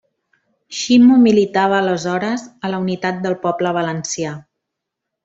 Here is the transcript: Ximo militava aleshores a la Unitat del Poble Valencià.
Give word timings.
Ximo 0.77 1.17
militava 1.25 1.77
aleshores 1.81 2.45
a 2.67 2.71
la 2.75 2.79
Unitat 2.87 3.21
del 3.27 3.37
Poble 3.45 3.75
Valencià. 3.81 4.33